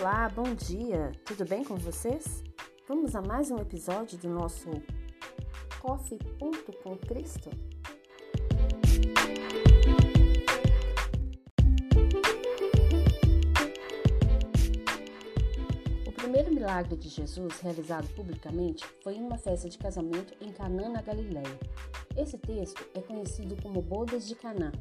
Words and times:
Olá, 0.00 0.30
bom 0.30 0.54
dia! 0.54 1.12
Tudo 1.26 1.44
bem 1.44 1.62
com 1.62 1.76
vocês? 1.76 2.42
Vamos 2.88 3.14
a 3.14 3.20
mais 3.20 3.50
um 3.50 3.58
episódio 3.58 4.16
do 4.16 4.30
nosso 4.30 4.70
Coffee 5.78 6.18
Ponto 6.38 6.72
com 6.82 6.96
Cristo? 6.96 7.50
O 16.06 16.12
primeiro 16.12 16.54
milagre 16.54 16.96
de 16.96 17.10
Jesus 17.10 17.60
realizado 17.60 18.08
publicamente 18.14 18.86
foi 19.02 19.16
em 19.16 19.22
uma 19.22 19.36
festa 19.36 19.68
de 19.68 19.76
casamento 19.76 20.34
em 20.40 20.50
Canaã, 20.50 20.88
na 20.88 21.02
Galileia. 21.02 21.60
Esse 22.16 22.38
texto 22.38 22.82
é 22.94 23.02
conhecido 23.02 23.54
como 23.62 23.82
Bodas 23.82 24.26
de 24.26 24.34
Canaã 24.34 24.72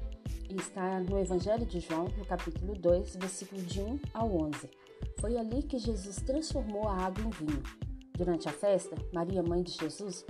e 0.50 0.56
está 0.56 1.02
no 1.02 1.20
Evangelho 1.20 1.66
de 1.66 1.82
João, 1.82 2.06
no 2.18 2.26
capítulo 2.26 2.74
2, 2.74 3.18
versículo 3.18 3.62
de 3.62 3.82
1 3.82 4.00
ao 4.14 4.34
11. 4.34 4.70
Foi 5.20 5.38
ali 5.38 5.64
que 5.64 5.78
Jesus 5.78 6.18
transformou 6.18 6.88
a 6.88 6.96
água 6.96 7.24
em 7.24 7.30
vinho. 7.30 7.64
Durante 8.18 8.48
a 8.48 8.52
festa, 8.52 8.96
Maria, 9.14 9.44
mãe 9.44 9.62
de 9.62 9.72
Jesus, 9.72 10.26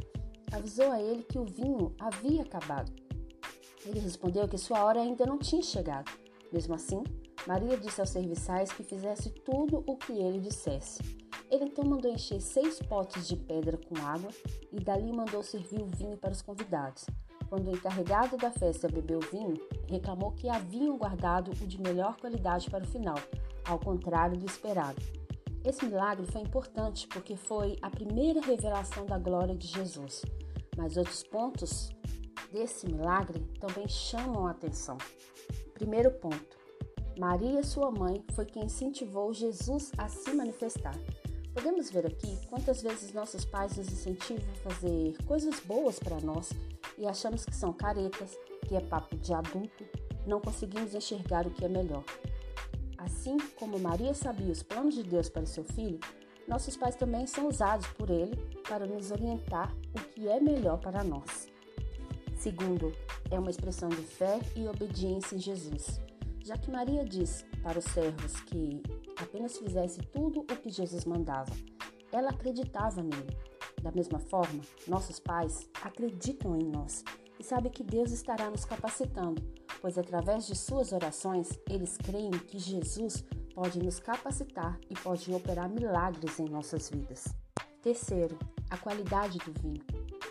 avisou 0.51 0.91
a 0.91 0.99
ele 0.99 1.23
que 1.23 1.37
o 1.37 1.45
vinho 1.45 1.93
havia 1.99 2.41
acabado. 2.41 2.91
Ele 3.85 3.99
respondeu 3.99 4.47
que 4.47 4.57
sua 4.57 4.83
hora 4.83 4.99
ainda 4.99 5.25
não 5.25 5.37
tinha 5.37 5.61
chegado. 5.61 6.11
Mesmo 6.51 6.73
assim, 6.73 7.03
Maria 7.47 7.77
disse 7.77 8.01
aos 8.01 8.09
serviçais 8.09 8.71
que 8.71 8.83
fizesse 8.83 9.29
tudo 9.29 9.83
o 9.87 9.95
que 9.95 10.13
ele 10.13 10.39
dissesse. 10.39 10.99
Ele 11.49 11.65
então 11.65 11.85
mandou 11.85 12.11
encher 12.11 12.41
seis 12.41 12.79
potes 12.79 13.27
de 13.27 13.35
pedra 13.35 13.77
com 13.77 13.95
água 14.05 14.29
e 14.71 14.79
dali 14.79 15.11
mandou 15.11 15.41
servir 15.41 15.81
o 15.81 15.85
vinho 15.85 16.17
para 16.17 16.31
os 16.31 16.41
convidados. 16.41 17.05
Quando 17.47 17.69
o 17.69 17.75
encarregado 17.75 18.37
da 18.37 18.51
festa 18.51 18.87
bebeu 18.87 19.19
vinho, 19.31 19.55
reclamou 19.87 20.31
que 20.31 20.49
haviam 20.49 20.97
guardado 20.97 21.49
o 21.49 21.67
de 21.67 21.81
melhor 21.81 22.17
qualidade 22.17 22.69
para 22.69 22.83
o 22.83 22.87
final, 22.87 23.17
ao 23.69 23.79
contrário 23.79 24.37
do 24.37 24.45
esperado. 24.45 25.01
Esse 25.63 25.85
milagre 25.85 26.25
foi 26.25 26.41
importante 26.41 27.07
porque 27.07 27.35
foi 27.35 27.77
a 27.81 27.89
primeira 27.89 28.41
revelação 28.41 29.05
da 29.05 29.17
glória 29.17 29.55
de 29.55 29.67
Jesus, 29.67 30.23
mas 30.77 30.97
outros 30.97 31.23
pontos 31.23 31.89
desse 32.51 32.87
milagre 32.87 33.39
também 33.59 33.87
chamam 33.87 34.47
a 34.47 34.51
atenção. 34.51 34.97
Primeiro 35.73 36.11
ponto: 36.11 36.57
Maria, 37.19 37.61
sua 37.63 37.91
mãe, 37.91 38.23
foi 38.33 38.45
quem 38.45 38.65
incentivou 38.65 39.33
Jesus 39.33 39.91
a 39.97 40.07
se 40.07 40.33
manifestar. 40.33 40.95
Podemos 41.53 41.91
ver 41.91 42.05
aqui 42.05 42.37
quantas 42.47 42.81
vezes 42.81 43.13
nossos 43.13 43.43
pais 43.43 43.75
nos 43.75 43.91
incentivam 43.91 44.49
a 44.53 44.69
fazer 44.69 45.17
coisas 45.25 45.59
boas 45.59 45.99
para 45.99 46.21
nós 46.21 46.51
e 46.97 47.05
achamos 47.05 47.43
que 47.43 47.55
são 47.55 47.73
caretas, 47.73 48.37
que 48.67 48.75
é 48.75 48.81
papo 48.81 49.17
de 49.17 49.33
adulto, 49.33 49.83
não 50.25 50.39
conseguimos 50.39 50.93
enxergar 50.93 51.45
o 51.45 51.51
que 51.51 51.65
é 51.65 51.67
melhor. 51.67 52.03
Assim 52.99 53.37
como 53.55 53.79
Maria 53.79 54.13
sabia 54.13 54.51
os 54.51 54.61
planos 54.61 54.93
de 54.93 55.03
Deus 55.03 55.29
para 55.29 55.45
seu 55.45 55.63
filho, 55.63 55.99
nossos 56.45 56.75
pais 56.75 56.97
também 56.97 57.25
são 57.25 57.47
usados 57.47 57.87
por 57.93 58.09
ele 58.09 58.35
para 58.67 58.85
nos 58.85 59.09
orientar 59.09 59.73
o 59.95 59.99
que 60.09 60.27
é 60.27 60.39
melhor 60.41 60.77
para 60.79 61.01
nós. 61.01 61.47
Segundo, 62.35 62.91
é 63.31 63.39
uma 63.39 63.49
expressão 63.49 63.87
de 63.87 64.01
fé 64.01 64.39
e 64.53 64.67
obediência 64.67 65.35
em 65.35 65.39
Jesus, 65.39 66.01
já 66.43 66.57
que 66.57 66.69
Maria 66.69 67.05
diz 67.05 67.45
para 67.63 67.79
os 67.79 67.85
servos 67.85 68.41
que 68.41 68.81
apenas 69.15 69.57
fizesse 69.57 70.01
tudo 70.01 70.41
o 70.41 70.45
que 70.45 70.69
Jesus 70.69 71.05
mandava. 71.05 71.51
Ela 72.11 72.31
acreditava 72.31 73.01
nele. 73.01 73.37
Da 73.81 73.93
mesma 73.93 74.19
forma, 74.19 74.61
nossos 74.87 75.21
pais 75.21 75.69
acreditam 75.81 76.57
em 76.57 76.65
nós 76.65 77.05
e 77.39 77.43
sabem 77.45 77.71
que 77.71 77.83
Deus 77.83 78.11
estará 78.11 78.49
nos 78.49 78.65
capacitando 78.65 79.41
pois 79.81 79.97
através 79.97 80.47
de 80.47 80.55
suas 80.55 80.91
orações 80.91 81.59
eles 81.69 81.97
creem 81.97 82.31
que 82.31 82.59
Jesus 82.59 83.23
pode 83.53 83.79
nos 83.79 83.99
capacitar 83.99 84.79
e 84.89 84.93
pode 84.95 85.31
operar 85.33 85.69
milagres 85.69 86.39
em 86.39 86.49
nossas 86.49 86.89
vidas. 86.89 87.25
Terceiro, 87.81 88.37
a 88.69 88.77
qualidade 88.77 89.37
do 89.39 89.53
vinho, 89.61 89.83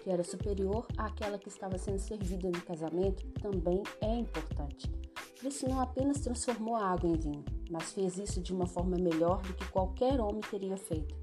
que 0.03 0.11
era 0.11 0.23
superior 0.23 0.87
àquela 0.97 1.39
que 1.39 1.49
estava 1.49 1.79
sendo 1.79 1.99
servida 1.99 2.49
no 2.49 2.61
casamento, 2.63 3.27
também 3.41 3.83
é 4.01 4.15
importante. 4.17 4.91
Cristo 5.39 5.69
não 5.69 5.81
apenas 5.81 6.21
transformou 6.21 6.75
a 6.75 6.91
água 6.91 7.09
em 7.09 7.17
vinho, 7.17 7.45
mas 7.71 7.93
fez 7.93 8.19
isso 8.19 8.41
de 8.41 8.53
uma 8.53 8.67
forma 8.67 8.97
melhor 8.97 9.41
do 9.43 9.55
que 9.55 9.69
qualquer 9.71 10.21
homem 10.21 10.41
teria 10.41 10.77
feito. 10.77 11.15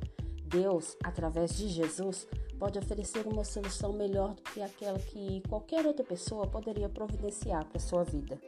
Deus, 0.47 0.95
através 1.03 1.55
de 1.57 1.67
Jesus, 1.67 2.27
pode 2.59 2.79
oferecer 2.79 3.27
uma 3.27 3.43
solução 3.43 3.93
melhor 3.93 4.33
do 4.33 4.41
que 4.41 4.61
aquela 4.61 4.99
que 4.99 5.41
qualquer 5.47 5.85
outra 5.85 6.05
pessoa 6.05 6.47
poderia 6.47 6.89
providenciar 6.89 7.65
para 7.65 7.79
sua 7.79 8.03
vida. 8.03 8.39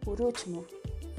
Por 0.00 0.20
último, 0.20 0.64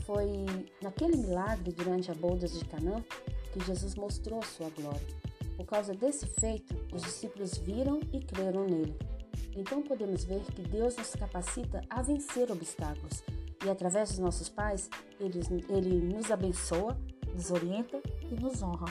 foi 0.06 0.46
naquele 0.82 1.18
milagre 1.18 1.72
durante 1.72 2.10
a 2.10 2.16
bodas 2.16 2.58
de 2.58 2.66
Canaã 2.66 3.04
que 3.52 3.64
Jesus 3.66 3.96
mostrou 3.96 4.42
sua 4.44 4.70
glória. 4.70 5.08
Por 5.56 5.66
causa 5.66 5.94
desse 5.94 6.26
feito, 6.26 6.74
os 6.94 7.02
discípulos 7.04 7.58
viram 7.58 8.00
e 8.14 8.20
creram 8.20 8.66
nele. 8.66 8.98
Então 9.56 9.82
podemos 9.82 10.24
ver 10.24 10.42
que 10.56 10.62
Deus 10.62 10.96
nos 10.96 11.12
capacita 11.16 11.82
a 11.90 12.02
vencer 12.02 12.52
obstáculos 12.52 13.24
e 13.66 13.70
através 13.70 14.10
dos 14.10 14.20
nossos 14.20 14.48
pais, 14.48 14.90
ele, 15.20 15.42
ele 15.70 16.14
nos 16.14 16.32
abençoa, 16.32 16.98
nos 17.34 17.52
orienta 17.52 18.02
e 18.32 18.36
nos 18.36 18.64
honra. 18.64 18.88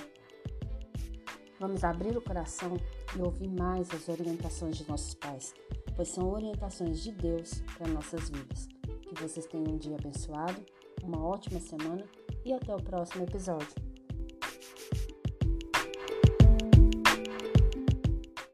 Vamos 1.58 1.82
abrir 1.82 2.16
o 2.16 2.22
coração 2.22 2.76
e 3.16 3.20
ouvir 3.20 3.48
mais 3.48 3.90
as 3.90 4.08
orientações 4.08 4.76
de 4.76 4.88
nossos 4.88 5.14
pais, 5.14 5.52
pois 5.96 6.08
são 6.08 6.30
orientações 6.30 7.02
de 7.02 7.12
Deus 7.12 7.62
para 7.76 7.88
nossas 7.88 8.30
vidas. 8.30 8.68
Que 9.02 9.20
vocês 9.20 9.46
tenham 9.46 9.74
um 9.74 9.78
dia 9.78 9.96
abençoado, 9.96 10.64
uma 11.02 11.24
ótima 11.26 11.58
semana 11.58 12.04
e 12.44 12.52
até 12.52 12.74
o 12.74 12.82
próximo 12.82 13.24
episódio. 13.24 13.87